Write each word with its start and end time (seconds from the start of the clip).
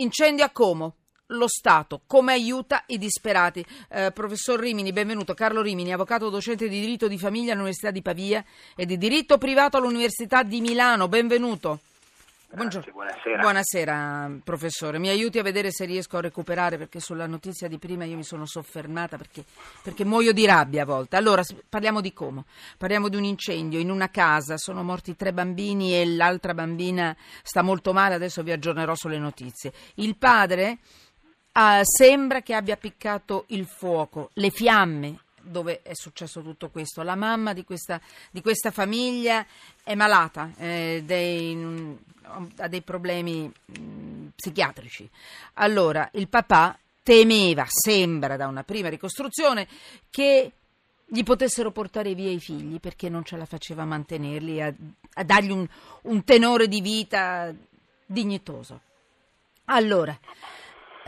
Incendio 0.00 0.46
a 0.46 0.48
Como. 0.48 0.94
Lo 1.32 1.46
Stato, 1.46 2.00
come 2.06 2.32
aiuta 2.32 2.84
i 2.86 2.98
disperati? 2.98 3.64
Eh, 3.90 4.10
professor 4.12 4.58
Rimini, 4.58 4.92
benvenuto. 4.92 5.34
Carlo 5.34 5.60
Rimini, 5.60 5.92
avvocato 5.92 6.30
docente 6.30 6.68
di 6.68 6.80
diritto 6.80 7.06
di 7.06 7.18
famiglia 7.18 7.52
all'Università 7.52 7.90
di 7.90 8.02
Pavia 8.02 8.42
e 8.74 8.86
di 8.86 8.96
diritto 8.96 9.38
privato 9.38 9.76
all'Università 9.76 10.42
di 10.42 10.60
Milano. 10.60 11.06
Benvenuto. 11.06 11.80
Grazie, 12.52 12.90
buonasera. 12.90 13.40
Buonasera, 13.40 14.30
professore. 14.42 14.98
Mi 14.98 15.08
aiuti 15.08 15.38
a 15.38 15.42
vedere 15.44 15.70
se 15.70 15.84
riesco 15.84 16.16
a 16.16 16.20
recuperare 16.20 16.78
perché 16.78 16.98
sulla 16.98 17.28
notizia 17.28 17.68
di 17.68 17.78
prima 17.78 18.04
io 18.04 18.16
mi 18.16 18.24
sono 18.24 18.44
soffermata 18.44 19.16
perché, 19.16 19.44
perché 19.84 20.04
muoio 20.04 20.32
di 20.32 20.46
rabbia 20.46 20.82
a 20.82 20.84
volte. 20.84 21.14
Allora, 21.14 21.42
parliamo 21.68 22.00
di 22.00 22.12
Como. 22.12 22.46
Parliamo 22.76 23.08
di 23.08 23.14
un 23.14 23.22
incendio 23.22 23.78
in 23.78 23.88
una 23.88 24.10
casa. 24.10 24.56
Sono 24.56 24.82
morti 24.82 25.14
tre 25.14 25.32
bambini 25.32 25.94
e 25.94 26.04
l'altra 26.04 26.52
bambina 26.52 27.16
sta 27.44 27.62
molto 27.62 27.92
male. 27.92 28.16
Adesso 28.16 28.42
vi 28.42 28.50
aggiornerò 28.50 28.96
sulle 28.96 29.18
notizie. 29.18 29.72
Il 29.94 30.16
padre 30.16 30.78
uh, 31.52 31.82
sembra 31.82 32.42
che 32.42 32.54
abbia 32.54 32.74
appiccato 32.74 33.44
il 33.50 33.64
fuoco, 33.64 34.30
le 34.34 34.50
fiamme 34.50 35.18
dove 35.50 35.82
è 35.82 35.94
successo 35.94 36.40
tutto 36.42 36.70
questo. 36.70 37.02
La 37.02 37.14
mamma 37.14 37.52
di 37.52 37.64
questa, 37.64 38.00
di 38.30 38.40
questa 38.40 38.70
famiglia 38.70 39.44
è 39.82 39.94
malata, 39.94 40.52
eh, 40.56 41.02
dei, 41.04 41.98
ha 42.56 42.68
dei 42.68 42.82
problemi 42.82 43.42
mh, 43.42 43.80
mm, 43.80 44.26
psichiatrici. 44.34 45.08
Allora, 45.54 46.08
il 46.14 46.28
papà 46.28 46.78
temeva, 47.02 47.66
sembra 47.68 48.36
da 48.36 48.46
una 48.46 48.62
prima 48.62 48.88
ricostruzione, 48.88 49.66
che 50.10 50.52
gli 51.04 51.24
potessero 51.24 51.72
portare 51.72 52.14
via 52.14 52.30
i 52.30 52.38
figli 52.38 52.78
perché 52.78 53.08
non 53.08 53.24
ce 53.24 53.36
la 53.36 53.46
faceva 53.46 53.82
a 53.82 53.86
mantenerli, 53.86 54.62
a, 54.62 54.72
a 55.14 55.24
dargli 55.24 55.50
un, 55.50 55.66
un 56.02 56.24
tenore 56.24 56.68
di 56.68 56.80
vita 56.80 57.52
dignitoso. 58.06 58.80
Allora, 59.66 60.16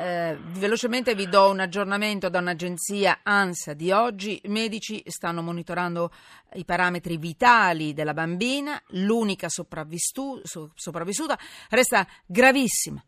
eh, 0.02 0.36
velocemente 0.58 1.14
vi 1.14 1.28
do 1.28 1.50
un 1.50 1.60
aggiornamento 1.60 2.28
da 2.28 2.40
un'agenzia 2.40 3.20
ANSA 3.22 3.72
di 3.72 3.92
oggi. 3.92 4.40
Medici 4.46 5.00
stanno 5.06 5.42
monitorando 5.42 6.10
i 6.54 6.64
parametri 6.64 7.16
vitali 7.18 7.92
della 7.92 8.12
bambina, 8.12 8.82
l'unica 8.88 9.46
sopravvissuta 9.48 11.38
resta 11.68 12.04
gravissima, 12.26 13.00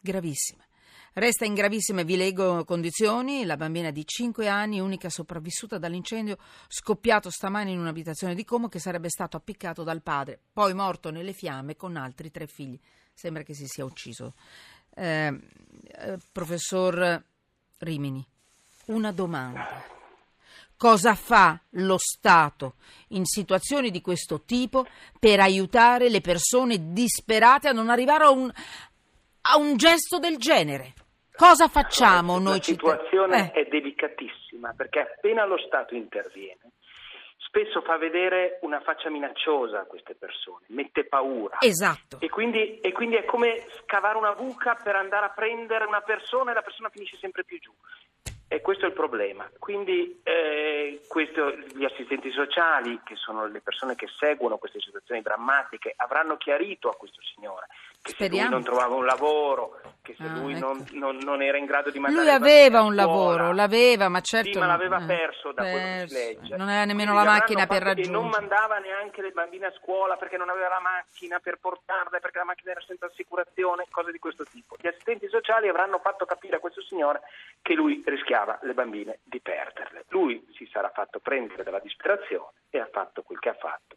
gravissima. 0.00 0.64
Resta 1.12 1.44
in 1.44 1.54
gravissime, 1.54 2.04
vi 2.04 2.16
leggo, 2.16 2.64
condizioni 2.64 3.44
la 3.44 3.56
bambina 3.56 3.92
di 3.92 4.04
5 4.04 4.48
anni, 4.48 4.80
unica 4.80 5.08
sopravvissuta 5.08 5.78
dall'incendio 5.78 6.36
scoppiato 6.66 7.30
stamani 7.30 7.72
in 7.72 7.78
un'abitazione 7.78 8.34
di 8.34 8.44
Como 8.44 8.68
che 8.68 8.80
sarebbe 8.80 9.08
stato 9.08 9.36
appiccato 9.36 9.84
dal 9.84 10.02
padre, 10.02 10.40
poi 10.52 10.74
morto 10.74 11.10
nelle 11.10 11.32
fiamme 11.32 11.76
con 11.76 11.96
altri 11.96 12.30
tre 12.30 12.48
figli. 12.48 12.78
Sembra 13.12 13.42
che 13.42 13.54
si 13.54 13.66
sia 13.66 13.84
ucciso. 13.84 14.34
Eh, 14.94 15.38
eh, 16.00 16.18
professor 16.32 17.22
Rimini, 17.78 18.24
una 18.86 19.12
domanda. 19.12 19.98
Cosa 20.76 21.14
fa 21.14 21.60
lo 21.72 21.98
Stato 21.98 22.76
in 23.08 23.26
situazioni 23.26 23.90
di 23.90 24.00
questo 24.00 24.42
tipo 24.44 24.86
per 25.18 25.40
aiutare 25.40 26.08
le 26.08 26.22
persone 26.22 26.92
disperate 26.92 27.68
a 27.68 27.72
non 27.72 27.90
arrivare 27.90 28.24
a 28.24 28.30
un, 28.30 28.50
a 29.42 29.58
un 29.58 29.76
gesto 29.76 30.18
del 30.18 30.38
genere? 30.38 30.94
Cosa 31.34 31.68
facciamo 31.68 32.38
noi 32.38 32.58
La 32.58 32.62
situazione 32.62 33.52
eh. 33.52 33.64
è 33.64 33.68
delicatissima 33.68 34.72
perché 34.76 35.00
appena 35.00 35.44
lo 35.44 35.58
Stato 35.58 35.94
interviene 35.94 36.72
spesso 37.50 37.80
fa 37.82 37.98
vedere 37.98 38.58
una 38.62 38.80
faccia 38.80 39.10
minacciosa 39.10 39.80
a 39.80 39.84
queste 39.84 40.14
persone, 40.14 40.66
mette 40.68 41.04
paura. 41.04 41.56
Esatto. 41.58 42.18
E 42.20 42.28
quindi, 42.28 42.78
e 42.78 42.92
quindi, 42.92 43.16
è 43.16 43.24
come 43.24 43.66
scavare 43.82 44.16
una 44.16 44.34
buca 44.34 44.76
per 44.80 44.94
andare 44.94 45.26
a 45.26 45.30
prendere 45.30 45.84
una 45.84 46.00
persona 46.00 46.52
e 46.52 46.54
la 46.54 46.62
persona 46.62 46.90
finisce 46.90 47.16
sempre 47.18 47.42
più 47.42 47.58
giù. 47.58 47.72
E 48.46 48.60
questo 48.60 48.84
è 48.84 48.88
il 48.88 48.94
problema. 48.94 49.48
Quindi 49.58 50.20
eh, 50.22 51.00
questo, 51.08 51.50
gli 51.74 51.84
assistenti 51.84 52.30
sociali, 52.30 53.00
che 53.04 53.16
sono 53.16 53.46
le 53.46 53.60
persone 53.60 53.94
che 53.96 54.08
seguono 54.18 54.58
queste 54.58 54.80
situazioni 54.80 55.20
drammatiche, 55.20 55.92
avranno 55.96 56.36
chiarito 56.36 56.88
a 56.88 56.96
questo 56.96 57.20
signore 57.34 57.66
che 58.02 58.14
se 58.16 58.28
lui 58.28 58.48
non 58.48 58.62
trovava 58.62 58.94
un 58.94 59.04
lavoro, 59.04 59.80
che 60.10 60.16
se 60.16 60.28
ah, 60.28 60.38
lui 60.38 60.54
ecco. 60.54 60.66
non, 60.66 60.86
non, 60.92 61.16
non, 61.18 61.42
era 61.42 61.56
in 61.56 61.64
grado 61.64 61.90
di 61.90 61.98
mandare 61.98 62.24
Lui 62.24 62.34
aveva 62.34 62.82
un 62.82 62.94
lavoro, 62.94 63.52
l'aveva, 63.52 64.08
ma 64.08 64.20
certo... 64.20 64.52
Sì, 64.52 64.58
ma 64.58 64.66
l'aveva 64.66 65.02
eh, 65.02 65.06
perso 65.06 65.52
da 65.52 65.62
perso. 65.62 65.78
quello 65.78 66.00
che 66.00 66.08
si 66.08 66.14
legge. 66.14 66.56
Non 66.56 66.68
aveva 66.68 66.84
nemmeno 66.84 67.12
Quindi 67.12 67.26
la 67.26 67.32
macchina 67.32 67.66
per 67.66 67.82
raggiungere. 67.82 68.16
E 68.16 68.20
non 68.20 68.28
mandava 68.28 68.78
neanche 68.78 69.22
le 69.22 69.30
bambine 69.30 69.66
a 69.66 69.72
scuola 69.72 70.16
perché 70.16 70.36
non 70.36 70.48
aveva 70.48 70.68
la 70.68 70.80
macchina 70.80 71.38
per 71.38 71.58
portarle, 71.60 72.20
perché 72.20 72.38
la 72.38 72.44
macchina 72.44 72.72
era 72.72 72.80
senza 72.86 73.06
assicurazione, 73.06 73.86
cose 73.90 74.12
di 74.12 74.18
questo 74.18 74.44
tipo. 74.44 74.76
Gli 74.78 74.86
assistenti 74.86 75.28
sociali 75.28 75.68
avranno 75.68 75.98
fatto 75.98 76.24
capire 76.24 76.56
a 76.56 76.60
questo 76.60 76.82
signore 76.82 77.20
che 77.62 77.74
lui 77.74 78.02
rischiava 78.04 78.58
le 78.62 78.74
bambine 78.74 79.20
di 79.22 79.40
perderle. 79.40 80.04
Lui 80.08 80.46
si 80.54 80.68
sarà 80.70 80.90
fatto 80.90 81.20
prendere 81.20 81.62
dalla 81.62 81.80
disperazione 81.80 82.52
e 82.70 82.80
ha 82.80 82.88
fatto 82.90 83.22
quel 83.22 83.38
che 83.38 83.48
ha 83.50 83.54
fatto 83.54 83.96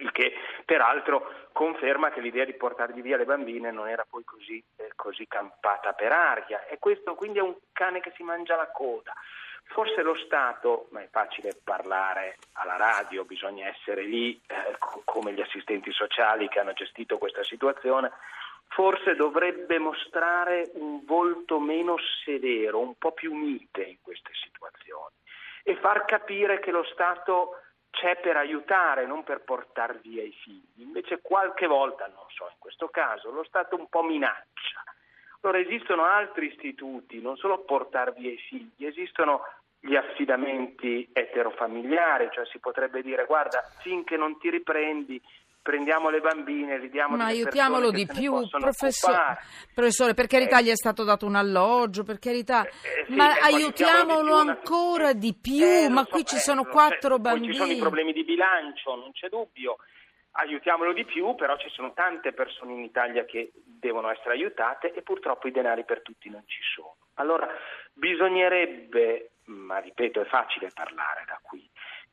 il 0.00 0.12
che 0.12 0.32
peraltro 0.64 1.48
conferma 1.52 2.10
che 2.10 2.20
l'idea 2.20 2.44
di 2.44 2.54
portargli 2.54 3.02
via 3.02 3.16
le 3.16 3.24
bambine 3.24 3.70
non 3.70 3.88
era 3.88 4.06
poi 4.08 4.24
così, 4.24 4.62
eh, 4.76 4.92
così 4.94 5.26
campata 5.26 5.92
per 5.92 6.12
aria 6.12 6.66
e 6.66 6.78
questo 6.78 7.14
quindi 7.14 7.38
è 7.38 7.42
un 7.42 7.54
cane 7.72 8.00
che 8.00 8.12
si 8.16 8.22
mangia 8.22 8.56
la 8.56 8.70
coda. 8.70 9.14
Forse 9.68 10.02
lo 10.02 10.14
Stato, 10.14 10.86
ma 10.90 11.02
è 11.02 11.08
facile 11.10 11.58
parlare 11.62 12.36
alla 12.52 12.76
radio, 12.76 13.24
bisogna 13.24 13.66
essere 13.66 14.02
lì 14.02 14.40
eh, 14.46 14.76
come 15.04 15.32
gli 15.32 15.40
assistenti 15.40 15.90
sociali 15.90 16.48
che 16.48 16.60
hanno 16.60 16.72
gestito 16.72 17.18
questa 17.18 17.42
situazione, 17.42 18.12
forse 18.68 19.16
dovrebbe 19.16 19.78
mostrare 19.78 20.70
un 20.74 21.04
volto 21.04 21.58
meno 21.58 21.96
severo, 22.24 22.78
un 22.78 22.96
po' 22.96 23.12
più 23.12 23.34
mite 23.34 23.82
in 23.82 23.96
queste 24.02 24.30
situazioni 24.34 25.14
e 25.68 25.74
far 25.76 26.04
capire 26.04 26.60
che 26.60 26.70
lo 26.70 26.84
Stato 26.84 27.62
c'è 27.96 28.20
per 28.20 28.36
aiutare, 28.36 29.06
non 29.06 29.24
per 29.24 29.40
portare 29.40 29.98
via 30.02 30.22
i 30.22 30.32
figli. 30.42 30.82
Invece 30.82 31.22
qualche 31.22 31.66
volta, 31.66 32.06
non 32.06 32.26
so, 32.28 32.44
in 32.44 32.58
questo 32.58 32.88
caso, 32.88 33.30
lo 33.30 33.42
Stato 33.42 33.74
un 33.74 33.88
po' 33.88 34.02
minaccia. 34.02 34.84
Allora 35.40 35.58
esistono 35.58 36.04
altri 36.04 36.48
istituti, 36.48 37.22
non 37.22 37.36
solo 37.36 37.60
portare 37.60 38.12
via 38.12 38.30
i 38.30 38.36
figli, 38.36 38.84
esistono 38.84 39.42
gli 39.80 39.96
affidamenti 39.96 41.08
eterofamiliari, 41.10 42.28
cioè 42.32 42.44
si 42.46 42.58
potrebbe 42.58 43.00
dire 43.00 43.24
guarda, 43.24 43.62
finché 43.78 44.16
non 44.16 44.38
ti 44.38 44.50
riprendi 44.50 45.22
prendiamo 45.66 46.10
le 46.10 46.20
bambine, 46.20 46.78
li 46.78 46.88
diamo 46.88 47.16
Ma 47.16 47.24
aiutiamolo 47.24 47.90
di 47.90 48.06
più, 48.06 48.46
professore, 48.48 49.38
professore, 49.74 50.14
per 50.14 50.28
carità 50.28 50.60
eh, 50.60 50.62
gli 50.62 50.68
è 50.68 50.76
stato 50.76 51.02
dato 51.02 51.26
un 51.26 51.34
alloggio, 51.34 52.04
per 52.04 52.20
carità, 52.20 52.64
eh, 52.64 52.68
eh 52.68 53.04
sì, 53.06 53.14
ma 53.16 53.34
aiutiamolo 53.42 54.44
di 54.44 54.48
ancora 54.48 55.12
di 55.12 55.34
più, 55.34 55.64
eh, 55.64 55.88
ma 55.88 56.04
so, 56.04 56.10
qui 56.10 56.24
ci 56.24 56.36
sono 56.36 56.62
quattro 56.62 57.18
bambini. 57.18 57.52
ci 57.52 57.58
sono 57.58 57.72
i 57.72 57.78
problemi 57.78 58.12
di 58.12 58.22
bilancio, 58.22 58.94
non 58.94 59.10
c'è 59.10 59.28
dubbio, 59.28 59.78
aiutiamolo 60.30 60.92
di 60.92 61.04
più, 61.04 61.34
però 61.34 61.56
ci 61.58 61.68
sono 61.70 61.92
tante 61.92 62.32
persone 62.32 62.72
in 62.72 62.84
Italia 62.84 63.24
che 63.24 63.50
devono 63.64 64.08
essere 64.08 64.34
aiutate 64.34 64.92
e 64.92 65.02
purtroppo 65.02 65.48
i 65.48 65.50
denari 65.50 65.84
per 65.84 66.00
tutti 66.02 66.30
non 66.30 66.44
ci 66.46 66.60
sono. 66.74 66.94
Allora 67.14 67.48
bisognerebbe, 67.92 69.32
ma 69.46 69.78
ripeto 69.78 70.20
è 70.20 70.26
facile 70.26 70.70
parlare 70.72 71.24
da 71.26 71.40
qui, 71.42 71.65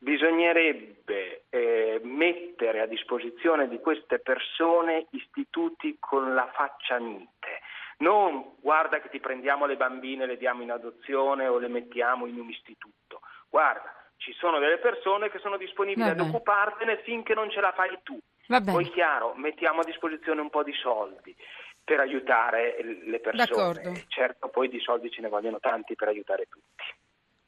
bisognerebbe 0.03 1.45
eh, 1.49 2.01
mettere 2.03 2.81
a 2.81 2.85
disposizione 2.85 3.69
di 3.69 3.79
queste 3.79 4.19
persone 4.19 5.07
istituti 5.11 5.95
con 5.99 6.33
la 6.33 6.49
faccia 6.53 6.99
mite. 6.99 7.61
Non 7.99 8.55
guarda 8.59 8.99
che 8.99 9.09
ti 9.09 9.21
prendiamo 9.21 9.65
le 9.65 9.77
bambine, 9.77 10.25
le 10.25 10.37
diamo 10.37 10.61
in 10.61 10.71
adozione 10.71 11.47
o 11.47 11.57
le 11.57 11.69
mettiamo 11.69 12.25
in 12.25 12.37
un 12.37 12.49
istituto. 12.49 13.21
Guarda, 13.49 13.95
ci 14.17 14.33
sono 14.33 14.59
delle 14.59 14.77
persone 14.77 15.29
che 15.29 15.39
sono 15.39 15.55
disponibili 15.57 16.09
ad 16.09 16.19
occupartene 16.19 17.01
finché 17.03 17.33
non 17.33 17.49
ce 17.49 17.61
la 17.61 17.71
fai 17.71 17.97
tu. 18.03 18.19
Poi 18.45 18.89
chiaro, 18.91 19.33
mettiamo 19.35 19.81
a 19.81 19.85
disposizione 19.85 20.41
un 20.41 20.49
po' 20.49 20.63
di 20.63 20.73
soldi 20.73 21.33
per 21.81 22.01
aiutare 22.01 22.75
le 23.05 23.19
persone. 23.19 23.45
D'accordo. 23.45 24.01
Certo, 24.09 24.49
poi 24.49 24.67
di 24.67 24.79
soldi 24.81 25.09
ce 25.09 25.21
ne 25.21 25.29
vogliono 25.29 25.59
tanti 25.59 25.95
per 25.95 26.09
aiutare 26.09 26.47
tutti. 26.49 26.83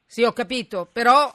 Sì, 0.06 0.22
ho 0.22 0.32
capito, 0.32 0.88
però 0.90 1.30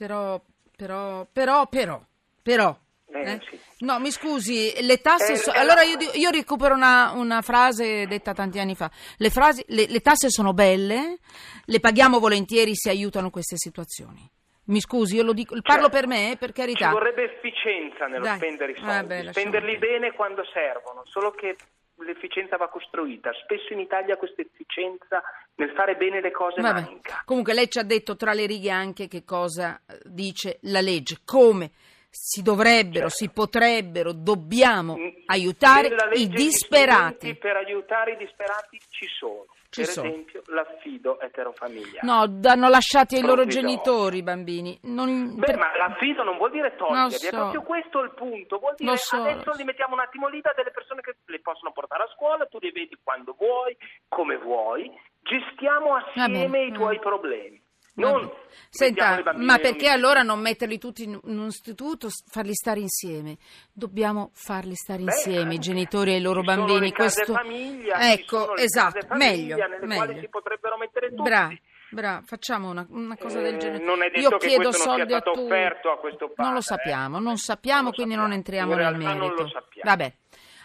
però, 0.00 0.40
però, 0.74 1.26
però, 1.30 1.66
però, 1.66 2.00
però. 2.42 2.74
Eh, 3.12 3.32
eh? 3.32 3.40
Sì. 3.42 3.60
No, 3.80 3.98
mi 3.98 4.10
scusi, 4.10 4.72
le 4.80 4.98
tasse... 5.02 5.32
Eh, 5.32 5.36
so- 5.36 5.50
allora 5.50 5.82
io, 5.82 5.98
io 6.14 6.30
recupero 6.30 6.74
una, 6.74 7.12
una, 7.12 7.42
frase 7.42 8.06
detta 8.06 8.32
tanti 8.32 8.58
anni 8.58 8.74
fa. 8.74 8.90
Le, 9.18 9.28
frasi, 9.28 9.62
le, 9.68 9.86
le, 9.88 10.00
tasse 10.00 10.30
sono 10.30 10.54
belle, 10.54 11.18
le 11.66 11.80
paghiamo 11.80 12.18
volentieri 12.18 12.74
se 12.74 12.88
aiutano 12.88 13.28
queste 13.28 13.56
situazioni. 13.58 14.26
Mi 14.66 14.80
scusi, 14.80 15.16
io 15.16 15.22
lo 15.22 15.34
dico, 15.34 15.54
parlo 15.60 15.90
cioè, 15.90 15.90
per 15.90 16.06
me, 16.06 16.36
per 16.38 16.52
carità. 16.52 16.86
Ci 16.86 16.92
vorrebbe 16.92 17.24
efficienza 17.24 18.06
nello 18.06 18.24
Dai. 18.24 18.36
spendere 18.36 18.72
i 18.72 18.76
soldi, 18.76 18.90
Vabbè, 18.90 19.32
spenderli 19.32 19.76
bene 19.76 20.12
quando 20.12 20.44
servono, 20.50 21.02
solo 21.04 21.32
che 21.32 21.56
l'efficienza 22.04 22.56
va 22.56 22.68
costruita. 22.68 23.30
Spesso 23.44 23.72
in 23.72 23.80
Italia 23.80 24.16
questa 24.16 24.42
efficienza 24.42 25.22
nel 25.56 25.70
fare 25.74 25.96
bene 25.96 26.20
le 26.20 26.30
cose 26.30 26.60
Vabbè. 26.60 26.80
manca. 26.82 27.22
Comunque 27.24 27.54
lei 27.54 27.68
ci 27.70 27.78
ha 27.78 27.82
detto 27.84 28.16
tra 28.16 28.32
le 28.32 28.46
righe 28.46 28.70
anche 28.70 29.08
che 29.08 29.24
cosa 29.24 29.80
eh, 29.86 29.98
dice 30.04 30.58
la 30.62 30.80
legge, 30.80 31.18
come 31.24 31.70
si 32.08 32.42
dovrebbero, 32.42 33.08
Certo. 33.08 33.24
si 33.24 33.30
potrebbero, 33.30 34.12
dobbiamo 34.12 34.96
aiutare 35.26 35.88
i 36.14 36.26
disperati. 36.26 37.36
per 37.36 37.56
aiutare 37.56 38.12
i 38.12 38.16
disperati 38.16 38.78
ci 38.88 39.06
sono. 39.06 39.46
Ci 39.70 39.82
per 39.82 39.90
sono. 39.90 40.08
esempio 40.08 40.42
l'affido 40.46 41.20
eterofamiliare. 41.20 42.04
No, 42.04 42.26
danno 42.26 42.68
lasciati 42.68 43.14
ai 43.14 43.22
loro 43.22 43.46
genitori 43.46 44.18
i 44.18 44.22
bambini. 44.24 44.76
Non- 44.82 45.36
Beh, 45.36 45.46
per- 45.46 45.58
ma 45.58 45.76
l'affido 45.76 46.24
non 46.24 46.38
vuol 46.38 46.50
dire 46.50 46.74
toglierli, 46.74 47.12
so. 47.14 47.26
è 47.28 47.30
proprio 47.30 47.62
questo 47.62 48.00
il 48.00 48.10
punto. 48.10 48.58
Vuol 48.58 48.74
dire 48.76 48.96
so, 48.96 49.16
adesso 49.16 49.52
so. 49.52 49.56
li 49.56 49.62
mettiamo 49.62 49.94
un 49.94 50.00
attimo 50.00 50.26
lì 50.26 50.40
da 50.40 50.52
delle 50.56 50.72
persone 50.72 51.02
che 51.02 51.14
le 51.24 51.40
possono 51.40 51.70
portare 51.70 52.02
a 52.02 52.08
scuola, 52.16 52.46
tu 52.46 52.58
li 52.60 52.72
vedi 52.72 52.98
quando 53.00 53.36
vuoi, 53.38 53.76
come 54.08 54.36
vuoi, 54.38 54.90
gestiamo 55.22 55.94
assieme 55.94 56.64
i 56.64 56.72
tuoi 56.72 56.96
mm. 56.96 57.00
problemi. 57.00 57.62
Non 57.94 58.30
Senta, 58.72 59.20
ma 59.36 59.54
in 59.56 59.60
perché 59.60 59.88
allora 59.88 60.22
non 60.22 60.38
metterli 60.40 60.78
tutti 60.78 61.02
in 61.02 61.18
un 61.24 61.46
istituto, 61.46 62.08
farli 62.30 62.54
stare 62.54 62.78
insieme? 62.80 63.36
Dobbiamo 63.72 64.30
farli 64.32 64.74
stare 64.74 65.02
Beh, 65.02 65.10
insieme, 65.12 65.54
i 65.54 65.58
genitori 65.58 66.12
e 66.12 66.16
i 66.16 66.20
loro 66.20 66.42
bambini. 66.42 66.80
le 66.86 66.92
Questo... 66.92 67.32
famiglia, 67.32 68.12
ecco, 68.12 68.56
esatto, 68.56 69.06
meglio, 69.16 69.56
meglio. 69.82 70.20
si 70.20 70.28
potrebbero 70.28 70.76
mettere 70.78 71.08
tutti. 71.08 71.22
Bra, 71.22 71.48
bra, 71.90 72.22
facciamo 72.24 72.70
una, 72.70 72.86
una 72.90 73.16
cosa 73.16 73.40
del 73.40 73.54
Eh, 73.54 73.58
genere. 73.58 73.84
non 73.84 74.02
è 74.02 74.08
detto 74.10 74.20
Io 74.20 74.28
che 74.38 74.46
chiedo 74.46 74.62
questo 74.68 74.86
non 74.86 74.96
sia 74.96 75.06
soldi 75.08 75.12
a 75.14 75.30
offerto 75.42 75.90
a 75.90 75.98
questo 75.98 76.24
Non 76.26 76.34
padre, 76.36 76.52
lo 76.52 76.58
eh. 76.58 76.62
sappiamo, 76.62 77.18
non 77.18 77.36
sappiamo, 77.38 77.82
Non 77.82 77.92
quindi 77.92 78.12
sappiamo. 78.12 78.28
non 78.28 78.36
entriamo 78.38 78.72
In 78.72 78.78
nel 78.78 78.96
merito. 78.96 79.42
lo 79.42 79.48
sappiamo. 79.48 79.90
Vabbè. 79.90 80.12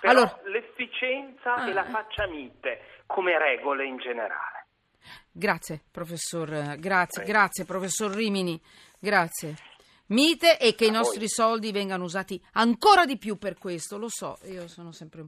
Però 0.01 0.12
Allora, 0.13 0.39
l'efficienza 0.45 1.66
e 1.66 1.72
Ah. 1.72 1.74
la 1.74 1.86
faccia 1.86 2.27
mite 2.27 2.81
come 3.07 3.38
regole 3.39 3.86
in 3.86 3.98
generale. 3.98 4.55
Grazie, 5.31 5.81
professor, 5.92 6.78
grazie, 6.78 7.24
grazie, 7.24 7.66
professor 7.66 8.12
Rimini, 8.12 8.60
grazie. 9.00 9.56
Mite 10.07 10.60
e 10.60 10.75
che 10.75 10.86
i 10.86 10.92
nostri 10.92 11.28
soldi 11.28 11.72
vengano 11.72 12.04
usati 12.04 12.40
ancora 12.54 13.06
di 13.06 13.18
più 13.18 13.38
per 13.38 13.57
questo, 13.57 13.98
lo 13.98 14.07
so, 14.07 14.38
io 14.44 14.68
sono 14.68 14.92
sempre 14.92 15.22
un... 15.22 15.28